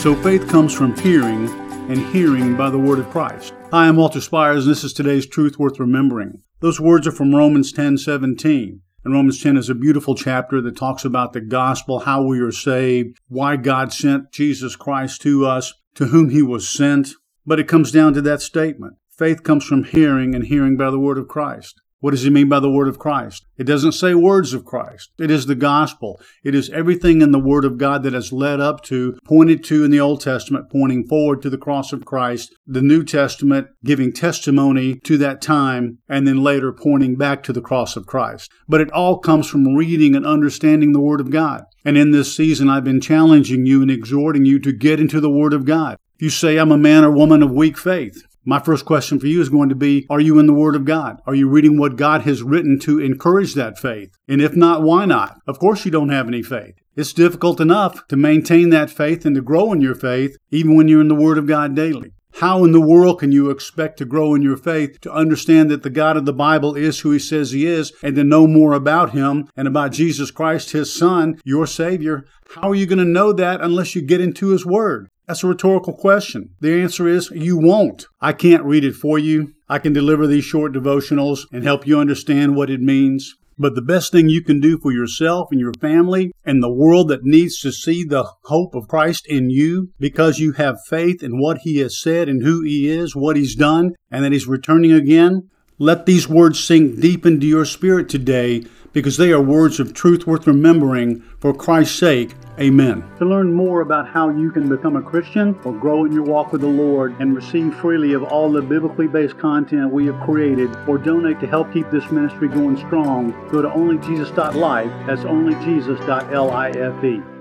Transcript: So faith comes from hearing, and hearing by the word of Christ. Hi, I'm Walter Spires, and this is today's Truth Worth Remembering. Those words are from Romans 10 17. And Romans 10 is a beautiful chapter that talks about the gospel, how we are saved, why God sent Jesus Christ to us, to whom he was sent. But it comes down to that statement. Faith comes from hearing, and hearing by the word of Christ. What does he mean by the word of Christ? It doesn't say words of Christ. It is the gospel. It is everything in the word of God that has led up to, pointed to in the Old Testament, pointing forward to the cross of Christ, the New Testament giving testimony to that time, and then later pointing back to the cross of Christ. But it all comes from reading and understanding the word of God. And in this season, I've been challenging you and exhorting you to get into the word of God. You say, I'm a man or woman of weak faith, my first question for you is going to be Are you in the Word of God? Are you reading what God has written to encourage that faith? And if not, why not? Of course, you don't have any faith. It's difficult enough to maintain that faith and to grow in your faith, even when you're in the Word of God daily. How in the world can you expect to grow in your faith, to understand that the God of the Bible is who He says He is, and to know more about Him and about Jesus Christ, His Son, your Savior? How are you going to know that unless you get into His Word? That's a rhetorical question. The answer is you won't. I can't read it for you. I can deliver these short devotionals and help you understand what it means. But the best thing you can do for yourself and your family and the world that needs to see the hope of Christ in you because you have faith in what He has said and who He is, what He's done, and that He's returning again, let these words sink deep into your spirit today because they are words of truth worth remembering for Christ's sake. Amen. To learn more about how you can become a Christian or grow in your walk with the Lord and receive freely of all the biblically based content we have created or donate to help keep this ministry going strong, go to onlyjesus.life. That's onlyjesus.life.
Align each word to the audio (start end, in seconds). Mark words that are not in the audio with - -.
So 0.00 0.16
faith 0.22 0.48
comes 0.48 0.72
from 0.72 0.96
hearing, 0.96 1.46
and 1.90 1.98
hearing 1.98 2.56
by 2.56 2.70
the 2.70 2.78
word 2.78 3.00
of 3.00 3.10
Christ. 3.10 3.52
Hi, 3.70 3.86
I'm 3.86 3.96
Walter 3.96 4.22
Spires, 4.22 4.64
and 4.64 4.74
this 4.74 4.82
is 4.82 4.94
today's 4.94 5.26
Truth 5.26 5.58
Worth 5.58 5.78
Remembering. 5.78 6.40
Those 6.60 6.80
words 6.80 7.06
are 7.06 7.12
from 7.12 7.34
Romans 7.34 7.70
10 7.70 7.98
17. 7.98 8.80
And 9.04 9.14
Romans 9.14 9.42
10 9.42 9.58
is 9.58 9.68
a 9.68 9.74
beautiful 9.74 10.14
chapter 10.14 10.62
that 10.62 10.78
talks 10.78 11.04
about 11.04 11.34
the 11.34 11.42
gospel, 11.42 11.98
how 11.98 12.22
we 12.22 12.40
are 12.40 12.50
saved, 12.50 13.18
why 13.28 13.56
God 13.56 13.92
sent 13.92 14.32
Jesus 14.32 14.74
Christ 14.74 15.20
to 15.20 15.44
us, 15.44 15.74
to 15.96 16.06
whom 16.06 16.30
he 16.30 16.40
was 16.40 16.66
sent. 16.66 17.10
But 17.44 17.60
it 17.60 17.68
comes 17.68 17.92
down 17.92 18.14
to 18.14 18.22
that 18.22 18.40
statement. 18.40 18.94
Faith 19.10 19.42
comes 19.42 19.66
from 19.66 19.84
hearing, 19.84 20.34
and 20.34 20.46
hearing 20.46 20.78
by 20.78 20.90
the 20.90 20.98
word 20.98 21.18
of 21.18 21.28
Christ. 21.28 21.78
What 22.00 22.12
does 22.12 22.22
he 22.22 22.30
mean 22.30 22.48
by 22.48 22.60
the 22.60 22.70
word 22.70 22.88
of 22.88 22.98
Christ? 22.98 23.46
It 23.58 23.64
doesn't 23.64 23.92
say 23.92 24.14
words 24.14 24.54
of 24.54 24.64
Christ. 24.64 25.10
It 25.18 25.30
is 25.30 25.44
the 25.44 25.54
gospel. 25.54 26.18
It 26.42 26.54
is 26.54 26.70
everything 26.70 27.20
in 27.20 27.30
the 27.30 27.38
word 27.38 27.66
of 27.66 27.76
God 27.76 28.02
that 28.04 28.14
has 28.14 28.32
led 28.32 28.58
up 28.58 28.82
to, 28.84 29.18
pointed 29.24 29.62
to 29.64 29.84
in 29.84 29.90
the 29.90 30.00
Old 30.00 30.22
Testament, 30.22 30.70
pointing 30.70 31.06
forward 31.06 31.42
to 31.42 31.50
the 31.50 31.58
cross 31.58 31.92
of 31.92 32.06
Christ, 32.06 32.54
the 32.66 32.80
New 32.80 33.04
Testament 33.04 33.68
giving 33.84 34.12
testimony 34.12 34.94
to 35.00 35.18
that 35.18 35.42
time, 35.42 35.98
and 36.08 36.26
then 36.26 36.42
later 36.42 36.72
pointing 36.72 37.16
back 37.16 37.42
to 37.42 37.52
the 37.52 37.60
cross 37.60 37.96
of 37.96 38.06
Christ. 38.06 38.50
But 38.66 38.80
it 38.80 38.90
all 38.92 39.18
comes 39.18 39.46
from 39.46 39.74
reading 39.74 40.16
and 40.16 40.26
understanding 40.26 40.92
the 40.92 41.00
word 41.00 41.20
of 41.20 41.30
God. 41.30 41.64
And 41.84 41.98
in 41.98 42.12
this 42.12 42.34
season, 42.34 42.70
I've 42.70 42.84
been 42.84 43.00
challenging 43.00 43.66
you 43.66 43.82
and 43.82 43.90
exhorting 43.90 44.46
you 44.46 44.58
to 44.60 44.72
get 44.72 45.00
into 45.00 45.20
the 45.20 45.30
word 45.30 45.52
of 45.52 45.66
God. 45.66 45.98
You 46.18 46.30
say, 46.30 46.58
I'm 46.58 46.72
a 46.72 46.78
man 46.78 47.04
or 47.04 47.10
woman 47.10 47.42
of 47.42 47.50
weak 47.50 47.78
faith, 47.78 48.22
my 48.44 48.58
first 48.58 48.86
question 48.86 49.20
for 49.20 49.26
you 49.26 49.40
is 49.40 49.50
going 49.50 49.68
to 49.68 49.74
be 49.74 50.06
Are 50.08 50.20
you 50.20 50.38
in 50.38 50.46
the 50.46 50.54
Word 50.54 50.74
of 50.74 50.86
God? 50.86 51.20
Are 51.26 51.34
you 51.34 51.48
reading 51.48 51.78
what 51.78 51.96
God 51.96 52.22
has 52.22 52.42
written 52.42 52.78
to 52.80 52.98
encourage 52.98 53.54
that 53.54 53.78
faith? 53.78 54.16
And 54.26 54.40
if 54.40 54.56
not, 54.56 54.82
why 54.82 55.04
not? 55.04 55.40
Of 55.46 55.58
course, 55.58 55.84
you 55.84 55.90
don't 55.90 56.08
have 56.08 56.26
any 56.26 56.42
faith. 56.42 56.74
It's 56.96 57.12
difficult 57.12 57.60
enough 57.60 58.06
to 58.08 58.16
maintain 58.16 58.70
that 58.70 58.90
faith 58.90 59.26
and 59.26 59.34
to 59.36 59.42
grow 59.42 59.72
in 59.72 59.80
your 59.80 59.94
faith, 59.94 60.36
even 60.50 60.74
when 60.74 60.88
you're 60.88 61.02
in 61.02 61.08
the 61.08 61.14
Word 61.14 61.36
of 61.36 61.46
God 61.46 61.76
daily. 61.76 62.12
How 62.34 62.64
in 62.64 62.72
the 62.72 62.80
world 62.80 63.20
can 63.20 63.32
you 63.32 63.50
expect 63.50 63.98
to 63.98 64.04
grow 64.04 64.34
in 64.34 64.42
your 64.42 64.56
faith, 64.56 65.00
to 65.02 65.12
understand 65.12 65.70
that 65.70 65.82
the 65.82 65.90
God 65.90 66.16
of 66.16 66.24
the 66.24 66.32
Bible 66.32 66.74
is 66.74 67.00
who 67.00 67.10
He 67.10 67.18
says 67.18 67.50
He 67.50 67.66
is, 67.66 67.92
and 68.02 68.16
to 68.16 68.24
know 68.24 68.46
more 68.46 68.72
about 68.72 69.10
Him 69.10 69.48
and 69.56 69.68
about 69.68 69.92
Jesus 69.92 70.30
Christ, 70.30 70.70
His 70.70 70.92
Son, 70.92 71.38
your 71.44 71.66
Savior? 71.66 72.24
How 72.54 72.70
are 72.70 72.74
you 72.74 72.86
going 72.86 72.98
to 72.98 73.04
know 73.04 73.32
that 73.32 73.60
unless 73.60 73.94
you 73.94 74.00
get 74.00 74.20
into 74.20 74.48
His 74.48 74.64
Word? 74.64 75.10
That's 75.30 75.44
a 75.44 75.46
rhetorical 75.46 75.92
question. 75.92 76.56
The 76.58 76.82
answer 76.82 77.06
is 77.06 77.30
you 77.30 77.56
won't. 77.56 78.08
I 78.20 78.32
can't 78.32 78.64
read 78.64 78.82
it 78.82 78.96
for 78.96 79.16
you. 79.16 79.54
I 79.68 79.78
can 79.78 79.92
deliver 79.92 80.26
these 80.26 80.42
short 80.42 80.72
devotionals 80.72 81.42
and 81.52 81.62
help 81.62 81.86
you 81.86 82.00
understand 82.00 82.56
what 82.56 82.68
it 82.68 82.80
means. 82.80 83.36
But 83.56 83.76
the 83.76 83.80
best 83.80 84.10
thing 84.10 84.28
you 84.28 84.42
can 84.42 84.58
do 84.58 84.76
for 84.76 84.90
yourself 84.90 85.46
and 85.52 85.60
your 85.60 85.72
family 85.74 86.32
and 86.44 86.60
the 86.60 86.72
world 86.72 87.06
that 87.10 87.22
needs 87.22 87.60
to 87.60 87.70
see 87.70 88.02
the 88.02 88.24
hope 88.46 88.74
of 88.74 88.88
Christ 88.88 89.24
in 89.28 89.50
you 89.50 89.92
because 90.00 90.40
you 90.40 90.50
have 90.54 90.84
faith 90.88 91.22
in 91.22 91.38
what 91.38 91.58
He 91.58 91.76
has 91.76 91.96
said 91.96 92.28
and 92.28 92.42
who 92.42 92.62
He 92.62 92.88
is, 92.88 93.14
what 93.14 93.36
He's 93.36 93.54
done, 93.54 93.92
and 94.10 94.24
that 94.24 94.32
He's 94.32 94.48
returning 94.48 94.90
again, 94.90 95.48
let 95.78 96.06
these 96.06 96.28
words 96.28 96.58
sink 96.58 96.98
deep 97.00 97.24
into 97.24 97.46
your 97.46 97.64
spirit 97.64 98.08
today 98.08 98.64
because 98.92 99.16
they 99.16 99.32
are 99.32 99.40
words 99.40 99.80
of 99.80 99.94
truth 99.94 100.26
worth 100.26 100.46
remembering 100.46 101.20
for 101.38 101.54
Christ's 101.54 101.98
sake. 101.98 102.34
Amen. 102.58 103.02
To 103.18 103.24
learn 103.24 103.54
more 103.54 103.80
about 103.80 104.08
how 104.08 104.28
you 104.28 104.50
can 104.50 104.68
become 104.68 104.96
a 104.96 105.02
Christian 105.02 105.58
or 105.64 105.72
grow 105.72 106.04
in 106.04 106.12
your 106.12 106.24
walk 106.24 106.52
with 106.52 106.60
the 106.60 106.66
Lord 106.66 107.18
and 107.18 107.34
receive 107.34 107.74
freely 107.76 108.12
of 108.12 108.24
all 108.24 108.52
the 108.52 108.60
biblically 108.60 109.06
based 109.06 109.38
content 109.38 109.90
we 109.90 110.04
have 110.06 110.20
created 110.20 110.68
or 110.86 110.98
donate 110.98 111.40
to 111.40 111.46
help 111.46 111.72
keep 111.72 111.90
this 111.90 112.10
ministry 112.10 112.48
going 112.48 112.76
strong, 112.76 113.30
go 113.50 113.62
to 113.62 113.68
onlyjesus.life. 113.68 115.06
That's 115.06 115.22
onlyjesus.life. 115.22 117.39